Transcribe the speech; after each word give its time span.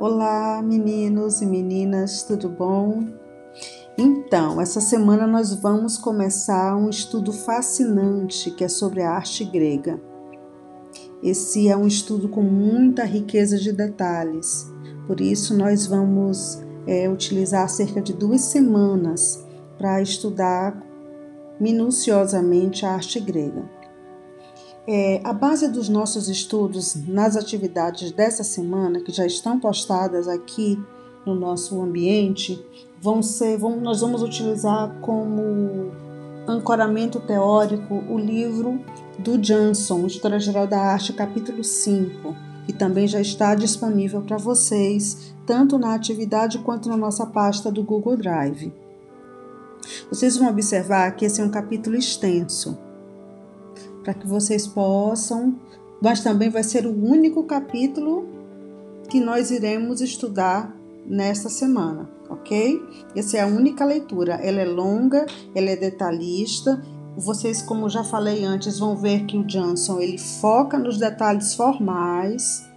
Olá, 0.00 0.60
meninos 0.60 1.40
e 1.40 1.46
meninas, 1.46 2.24
tudo 2.24 2.48
bom? 2.48 3.04
Então, 3.96 4.60
essa 4.60 4.80
semana 4.80 5.24
nós 5.24 5.54
vamos 5.54 5.96
começar 5.96 6.76
um 6.76 6.90
estudo 6.90 7.32
fascinante 7.32 8.50
que 8.50 8.64
é 8.64 8.68
sobre 8.68 9.02
a 9.02 9.12
arte 9.12 9.44
grega. 9.44 10.00
Esse 11.22 11.68
é 11.68 11.76
um 11.76 11.86
estudo 11.86 12.28
com 12.28 12.42
muita 12.42 13.04
riqueza 13.04 13.56
de 13.56 13.70
detalhes, 13.70 14.68
por 15.06 15.20
isso 15.20 15.56
nós 15.56 15.86
vamos 15.86 16.60
é, 16.88 17.08
utilizar 17.08 17.68
cerca 17.68 18.02
de 18.02 18.12
duas 18.12 18.40
semanas 18.40 19.46
para 19.78 20.02
estudar 20.02 20.76
minuciosamente 21.60 22.84
a 22.84 22.94
arte 22.94 23.20
grega. 23.20 23.62
É, 24.86 25.18
a 25.24 25.32
base 25.32 25.68
dos 25.68 25.88
nossos 25.88 26.28
estudos 26.28 26.94
nas 27.08 27.36
atividades 27.36 28.12
dessa 28.12 28.44
semana, 28.44 29.00
que 29.00 29.10
já 29.10 29.24
estão 29.24 29.58
postadas 29.58 30.28
aqui 30.28 30.78
no 31.24 31.34
nosso 31.34 31.80
ambiente, 31.80 32.62
vão 33.00 33.22
ser, 33.22 33.56
vão, 33.56 33.80
nós 33.80 34.02
vamos 34.02 34.22
utilizar 34.22 34.94
como 35.00 35.90
ancoramento 36.46 37.18
teórico 37.18 37.94
o 38.10 38.18
livro 38.18 38.78
do 39.18 39.38
Johnson, 39.38 40.06
História 40.06 40.38
Geral 40.38 40.66
da 40.66 40.78
Arte, 40.78 41.14
capítulo 41.14 41.64
5, 41.64 42.36
que 42.66 42.72
também 42.74 43.08
já 43.08 43.22
está 43.22 43.54
disponível 43.54 44.20
para 44.20 44.36
vocês, 44.36 45.34
tanto 45.46 45.78
na 45.78 45.94
atividade 45.94 46.58
quanto 46.58 46.90
na 46.90 46.96
nossa 46.96 47.24
pasta 47.24 47.72
do 47.72 47.82
Google 47.82 48.18
Drive. 48.18 48.70
Vocês 50.10 50.36
vão 50.36 50.48
observar 50.48 51.10
que 51.16 51.24
esse 51.24 51.40
é 51.40 51.44
um 51.44 51.50
capítulo 51.50 51.96
extenso 51.96 52.83
para 54.04 54.14
que 54.14 54.26
vocês 54.26 54.66
possam, 54.66 55.58
mas 56.00 56.20
também 56.20 56.50
vai 56.50 56.62
ser 56.62 56.86
o 56.86 56.92
único 56.92 57.42
capítulo 57.44 58.28
que 59.08 59.18
nós 59.18 59.50
iremos 59.50 60.02
estudar 60.02 60.76
nesta 61.06 61.48
semana, 61.48 62.08
ok? 62.28 62.80
Essa 63.16 63.38
é 63.38 63.40
a 63.40 63.46
única 63.46 63.84
leitura. 63.84 64.34
Ela 64.34 64.60
é 64.60 64.64
longa, 64.66 65.24
ela 65.54 65.70
é 65.70 65.76
detalhista. 65.76 66.82
Vocês, 67.16 67.62
como 67.62 67.88
já 67.88 68.04
falei 68.04 68.44
antes, 68.44 68.78
vão 68.78 68.96
ver 68.96 69.24
que 69.24 69.36
o 69.36 69.44
Johnson 69.44 70.00
ele 70.00 70.18
foca 70.18 70.78
nos 70.78 70.98
detalhes 70.98 71.54
formais, 71.54 72.68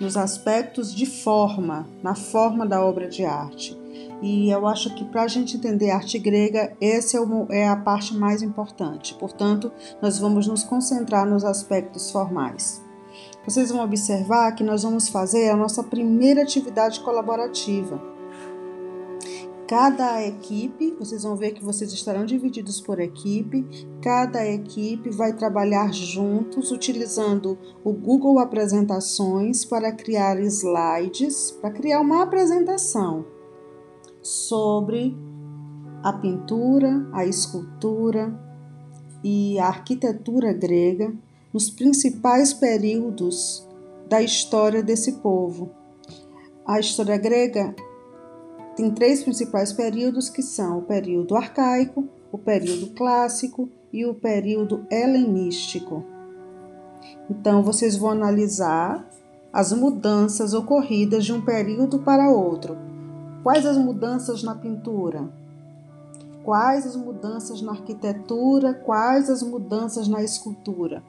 nos 0.00 0.16
aspectos 0.16 0.94
de 0.94 1.06
forma, 1.06 1.86
na 2.02 2.14
forma 2.14 2.66
da 2.66 2.84
obra 2.84 3.06
de 3.06 3.24
arte. 3.24 3.78
E 4.22 4.50
eu 4.50 4.66
acho 4.66 4.94
que 4.94 5.04
para 5.04 5.22
a 5.22 5.28
gente 5.28 5.56
entender 5.56 5.90
a 5.90 5.96
arte 5.96 6.18
grega, 6.18 6.76
essa 6.80 7.16
é, 7.16 7.60
é 7.60 7.68
a 7.68 7.76
parte 7.76 8.14
mais 8.14 8.42
importante. 8.42 9.14
Portanto, 9.14 9.72
nós 10.02 10.18
vamos 10.18 10.46
nos 10.46 10.62
concentrar 10.62 11.26
nos 11.26 11.44
aspectos 11.44 12.10
formais. 12.10 12.84
Vocês 13.44 13.70
vão 13.70 13.82
observar 13.82 14.52
que 14.52 14.62
nós 14.62 14.82
vamos 14.82 15.08
fazer 15.08 15.48
a 15.48 15.56
nossa 15.56 15.82
primeira 15.82 16.42
atividade 16.42 17.00
colaborativa. 17.00 18.10
Cada 19.66 20.20
equipe, 20.26 20.96
vocês 20.98 21.22
vão 21.22 21.36
ver 21.36 21.52
que 21.52 21.64
vocês 21.64 21.92
estarão 21.92 22.26
divididos 22.26 22.80
por 22.80 22.98
equipe, 22.98 23.64
cada 24.02 24.44
equipe 24.44 25.10
vai 25.10 25.32
trabalhar 25.32 25.94
juntos 25.94 26.72
utilizando 26.72 27.56
o 27.84 27.92
Google 27.92 28.40
Apresentações 28.40 29.64
para 29.64 29.92
criar 29.92 30.40
slides, 30.40 31.52
para 31.52 31.70
criar 31.70 32.00
uma 32.00 32.22
apresentação 32.22 33.24
sobre 34.30 35.16
a 36.04 36.12
pintura, 36.12 37.04
a 37.12 37.26
escultura 37.26 38.32
e 39.24 39.58
a 39.58 39.66
arquitetura 39.66 40.52
grega 40.52 41.12
nos 41.52 41.68
principais 41.68 42.52
períodos 42.52 43.66
da 44.08 44.22
história 44.22 44.84
desse 44.84 45.14
povo. 45.14 45.70
A 46.64 46.78
história 46.78 47.18
grega 47.18 47.74
tem 48.76 48.92
três 48.92 49.24
principais 49.24 49.72
períodos 49.72 50.30
que 50.30 50.42
são 50.42 50.78
o 50.78 50.82
período 50.82 51.34
arcaico, 51.34 52.08
o 52.30 52.38
período 52.38 52.90
clássico 52.94 53.68
e 53.92 54.06
o 54.06 54.14
período 54.14 54.86
helenístico. 54.88 56.04
Então 57.28 57.64
vocês 57.64 57.96
vão 57.96 58.10
analisar 58.10 59.10
as 59.52 59.72
mudanças 59.72 60.54
ocorridas 60.54 61.24
de 61.24 61.32
um 61.32 61.40
período 61.40 61.98
para 61.98 62.30
outro 62.30 62.89
Quais 63.42 63.64
as 63.64 63.78
mudanças 63.78 64.42
na 64.42 64.54
pintura? 64.54 65.28
Quais 66.44 66.86
as 66.86 66.96
mudanças 66.96 67.62
na 67.62 67.72
arquitetura? 67.72 68.74
Quais 68.74 69.30
as 69.30 69.42
mudanças 69.42 70.08
na 70.08 70.22
escultura? 70.22 71.02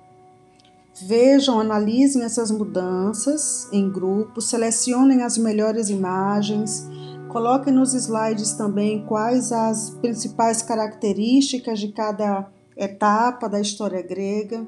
Vejam, 1.04 1.60
analisem 1.60 2.24
essas 2.24 2.52
mudanças 2.52 3.68
em 3.72 3.90
grupo, 3.90 4.42
selecionem 4.42 5.24
as 5.24 5.38
melhores 5.38 5.90
imagens, 5.90 6.88
coloquem 7.30 7.74
nos 7.74 7.94
slides 7.94 8.54
também 8.54 9.06
quais 9.06 9.52
as 9.52 9.90
principais 9.90 10.62
características 10.62 11.80
de 11.80 11.90
cada 11.94 12.48
etapa 12.76 13.48
da 13.48 13.60
história 13.60 14.02
grega, 14.02 14.66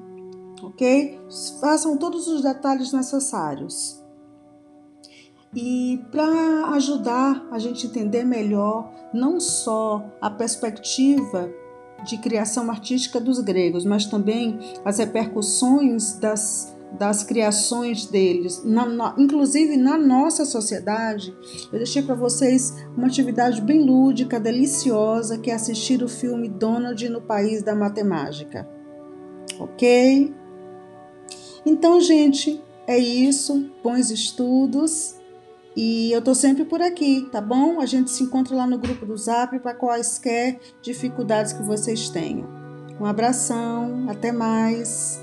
ok? 0.61 1.19
Façam 1.59 1.97
todos 1.97 2.27
os 2.27 2.41
detalhes 2.41 2.93
necessários. 2.93 4.02
E 5.55 6.03
para 6.11 6.71
ajudar 6.73 7.47
a 7.51 7.59
gente 7.59 7.85
entender 7.85 8.23
melhor 8.23 8.91
não 9.13 9.39
só 9.39 10.03
a 10.19 10.29
perspectiva 10.29 11.49
de 12.03 12.17
criação 12.17 12.69
artística 12.69 13.19
dos 13.19 13.39
gregos, 13.39 13.85
mas 13.85 14.05
também 14.05 14.59
as 14.83 14.97
repercussões 14.97 16.17
das, 16.17 16.75
das 16.97 17.23
criações 17.23 18.07
deles, 18.07 18.63
na, 18.65 18.85
na, 18.85 19.15
inclusive 19.17 19.77
na 19.77 19.97
nossa 19.97 20.43
sociedade, 20.43 21.33
eu 21.71 21.77
deixei 21.77 22.01
para 22.01 22.15
vocês 22.15 22.73
uma 22.97 23.07
atividade 23.07 23.61
bem 23.61 23.85
lúdica, 23.85 24.39
deliciosa, 24.39 25.37
que 25.37 25.51
é 25.51 25.53
assistir 25.53 26.03
o 26.03 26.09
filme 26.09 26.49
Donald 26.49 27.07
no 27.09 27.21
País 27.21 27.61
da 27.61 27.75
Matemática. 27.75 28.67
Ok? 29.59 30.33
Então, 31.65 32.01
gente, 32.01 32.61
é 32.87 32.97
isso. 32.97 33.69
Bons 33.81 34.09
estudos 34.09 35.22
e 35.75 36.11
eu 36.11 36.21
tô 36.21 36.35
sempre 36.35 36.65
por 36.65 36.81
aqui, 36.81 37.27
tá 37.31 37.41
bom? 37.41 37.79
A 37.79 37.85
gente 37.85 38.11
se 38.11 38.23
encontra 38.23 38.55
lá 38.55 38.67
no 38.67 38.77
grupo 38.77 39.05
do 39.05 39.17
Zap 39.17 39.57
para 39.59 39.73
quaisquer 39.73 40.59
dificuldades 40.81 41.53
que 41.53 41.63
vocês 41.63 42.09
tenham. 42.09 42.47
Um 42.99 43.05
abração, 43.05 44.05
até 44.09 44.31
mais. 44.31 45.22